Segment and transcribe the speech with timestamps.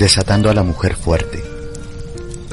[0.00, 1.44] desatando a la mujer fuerte.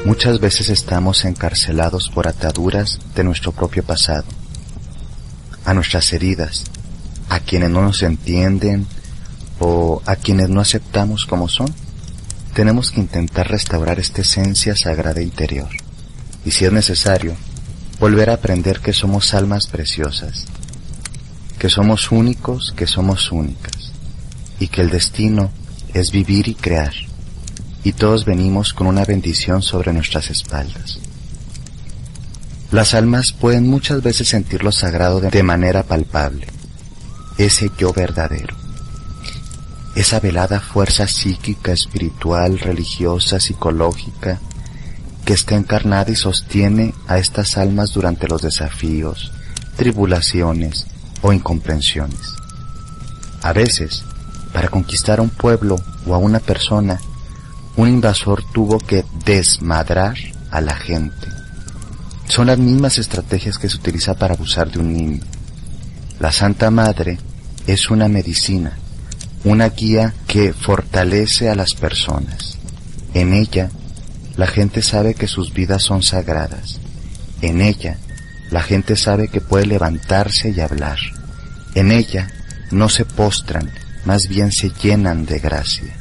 [0.04, 4.26] Muchas veces estamos encarcelados por ataduras de nuestro propio pasado,
[5.64, 6.66] a nuestras heridas,
[7.30, 8.86] a quienes no nos entienden
[9.60, 11.74] o a quienes no aceptamos como son.
[12.54, 15.70] Tenemos que intentar restaurar esta esencia sagrada interior
[16.44, 17.34] y si es necesario,
[17.98, 20.48] volver a aprender que somos almas preciosas,
[21.58, 23.94] que somos únicos, que somos únicas
[24.60, 25.50] y que el destino
[25.94, 27.07] es vivir y crear
[27.88, 31.00] y todos venimos con una bendición sobre nuestras espaldas.
[32.70, 36.48] Las almas pueden muchas veces sentir lo sagrado de manera palpable,
[37.38, 38.58] ese yo verdadero,
[39.96, 44.42] esa velada fuerza psíquica, espiritual, religiosa, psicológica,
[45.24, 49.32] que está encarnada y sostiene a estas almas durante los desafíos,
[49.78, 50.88] tribulaciones
[51.22, 52.34] o incomprensiones.
[53.44, 54.04] A veces,
[54.52, 57.00] para conquistar a un pueblo o a una persona,
[57.78, 60.18] un invasor tuvo que desmadrar
[60.52, 61.28] a la gente.
[62.28, 65.22] Son las mismas estrategias que se utiliza para abusar de un niño.
[66.20, 67.20] La Santa Madre
[67.68, 68.78] es una medicina,
[69.44, 72.58] una guía que fortalece a las personas.
[73.14, 73.70] En ella,
[74.36, 76.80] la gente sabe que sus vidas son sagradas.
[77.42, 77.98] En ella,
[78.50, 80.98] la gente sabe que puede levantarse y hablar.
[81.76, 82.28] En ella,
[82.72, 83.70] no se postran,
[84.04, 85.96] más bien se llenan de gracia.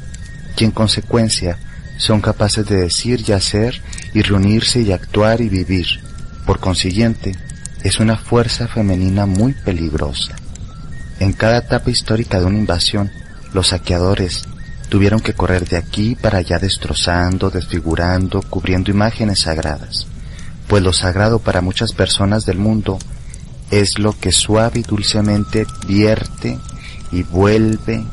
[0.56, 1.58] Y en consecuencia,
[1.97, 3.80] son capaces de decir y hacer
[4.14, 5.86] y reunirse y actuar y vivir.
[6.44, 7.34] Por consiguiente,
[7.83, 10.34] es una fuerza femenina muy peligrosa.
[11.19, 13.11] En cada etapa histórica de una invasión,
[13.53, 14.44] los saqueadores
[14.88, 20.06] tuvieron que correr de aquí para allá destrozando, desfigurando, cubriendo imágenes sagradas,
[20.69, 22.98] pues lo sagrado para muchas personas del mundo
[23.70, 26.58] es lo que suave y dulcemente vierte
[27.10, 28.04] y vuelve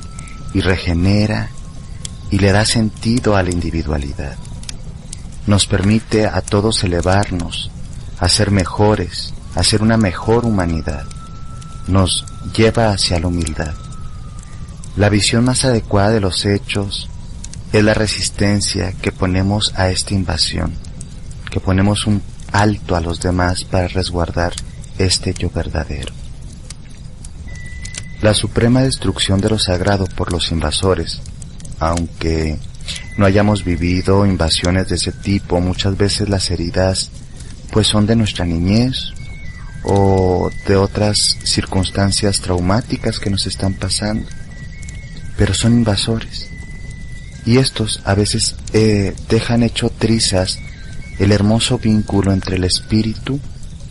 [0.53, 1.49] y regenera
[2.33, 4.35] y le da sentido a la individualidad.
[5.45, 7.69] Nos permite a todos elevarnos,
[8.17, 11.05] a ser mejores, a ser una mejor humanidad.
[11.85, 13.75] Nos lleva hacia la humildad.
[14.97, 17.07] La visión más adecuada de los hechos
[17.71, 20.73] es la resistencia que ponemos a esta invasión,
[21.51, 24.53] que ponemos un alto a los demás para resguardar
[24.97, 26.11] este yo verdadero.
[28.23, 31.21] La suprema destrucción de lo sagrado por los invasores
[31.79, 32.57] aunque
[33.17, 37.11] no hayamos vivido invasiones de ese tipo, muchas veces las heridas
[37.71, 39.13] pues son de nuestra niñez
[39.83, 44.27] o de otras circunstancias traumáticas que nos están pasando,
[45.37, 46.49] pero son invasores.
[47.45, 50.59] Y estos a veces eh, dejan hecho trizas
[51.19, 53.39] el hermoso vínculo entre el espíritu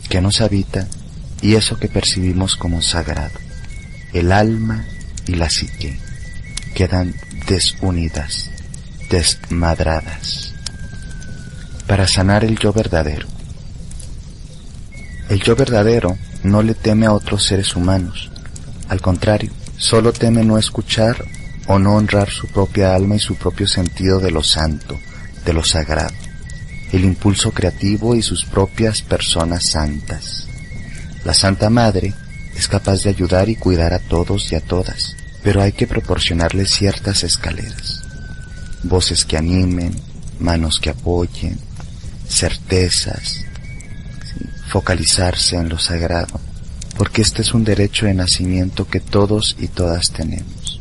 [0.09, 0.89] que nos habita
[1.43, 3.39] y eso que percibimos como sagrado,
[4.13, 4.85] el alma
[5.27, 6.02] y la psique
[6.73, 7.15] quedan
[7.47, 8.51] desunidas,
[9.11, 10.55] desmadradas,
[11.87, 13.27] para sanar el yo verdadero.
[15.29, 18.31] El yo verdadero no le teme a otros seres humanos,
[18.89, 21.25] al contrario, solo teme no escuchar
[21.67, 24.99] o no honrar su propia alma y su propio sentido de lo santo,
[25.45, 26.15] de lo sagrado,
[26.93, 30.47] el impulso creativo y sus propias personas santas.
[31.25, 32.13] La Santa Madre
[32.57, 36.67] es capaz de ayudar y cuidar a todos y a todas, pero hay que proporcionarle
[36.67, 38.03] ciertas escaleras.
[38.85, 39.95] Voces que animen,
[40.39, 41.59] manos que apoyen,
[42.29, 43.45] certezas,
[44.69, 46.41] focalizarse en lo sagrado,
[46.97, 50.81] porque este es un derecho de nacimiento que todos y todas tenemos.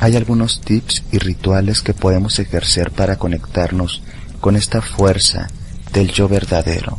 [0.00, 4.00] Hay algunos tips y rituales que podemos ejercer para conectarnos
[4.40, 5.48] con esta fuerza
[5.92, 6.98] del yo verdadero,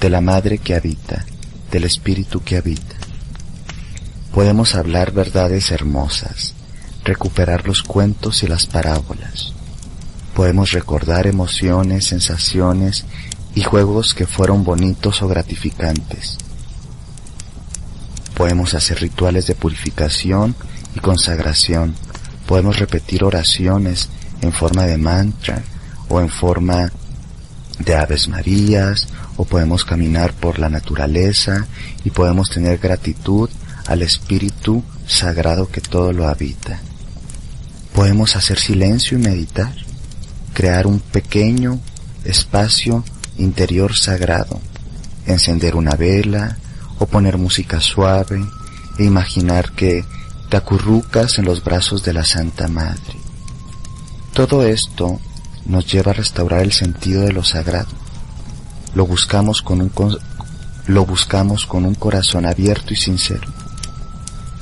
[0.00, 1.24] de la madre que habita,
[1.70, 2.93] del espíritu que habita
[4.34, 6.54] podemos hablar verdades hermosas,
[7.04, 9.52] recuperar los cuentos y las parábolas.
[10.34, 13.04] Podemos recordar emociones, sensaciones
[13.54, 16.36] y juegos que fueron bonitos o gratificantes.
[18.34, 20.56] Podemos hacer rituales de purificación
[20.96, 21.94] y consagración.
[22.48, 24.08] Podemos repetir oraciones
[24.42, 25.62] en forma de mantra
[26.08, 26.90] o en forma
[27.78, 29.06] de aves marías
[29.36, 31.68] o podemos caminar por la naturaleza
[32.04, 33.48] y podemos tener gratitud
[33.86, 36.80] al Espíritu Sagrado que todo lo habita.
[37.94, 39.74] Podemos hacer silencio y meditar,
[40.52, 41.78] crear un pequeño
[42.24, 43.04] espacio
[43.38, 44.60] interior sagrado,
[45.26, 46.56] encender una vela
[46.98, 48.44] o poner música suave
[48.98, 50.04] e imaginar que
[50.48, 53.16] te acurrucas en los brazos de la Santa Madre.
[54.32, 55.20] Todo esto
[55.66, 57.88] nos lleva a restaurar el sentido de lo sagrado.
[58.94, 60.18] Lo buscamos con un,
[60.86, 63.63] lo buscamos con un corazón abierto y sincero.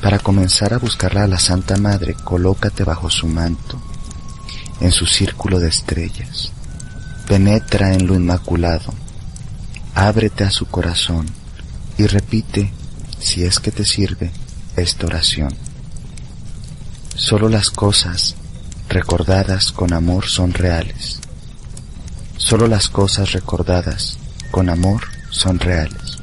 [0.02, 3.80] Para comenzar a buscarla a la Santa Madre, colócate bajo su manto.
[4.80, 6.50] en su círculo de estrellas.
[7.28, 8.92] Penetra en lo inmaculado,
[9.94, 11.26] ábrete a su corazón
[11.96, 12.72] y repite,
[13.20, 14.32] si es que te sirve,
[14.74, 15.54] esta oración.
[17.14, 18.34] Solo las cosas
[18.88, 21.20] recordadas con amor son reales.
[22.36, 24.18] Solo las cosas recordadas
[24.50, 26.18] con amor son reales.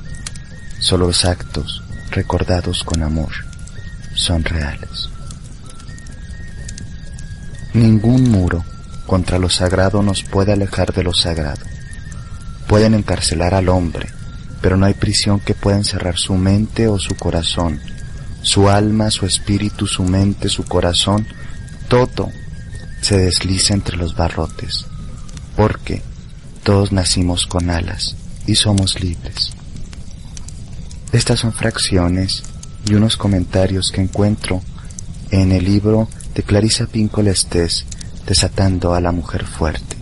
[0.79, 1.81] Solo los actos
[2.11, 3.48] recordados con amor
[4.19, 5.09] son reales.
[7.73, 8.65] Ningún muro
[9.05, 11.61] contra lo sagrado nos puede alejar de lo sagrado.
[12.67, 14.09] Pueden encarcelar al hombre,
[14.61, 17.79] pero no hay prisión que pueda encerrar su mente o su corazón,
[18.41, 21.25] su alma, su espíritu, su mente, su corazón,
[21.87, 22.29] todo
[23.01, 24.85] se desliza entre los barrotes,
[25.55, 26.01] porque
[26.63, 29.53] todos nacimos con alas y somos libres.
[31.13, 32.43] Estas son fracciones
[32.89, 34.61] y unos comentarios que encuentro
[35.29, 37.85] en el libro de Clarisa Pincolestés,
[38.25, 39.98] Desatando a la Mujer Fuerte.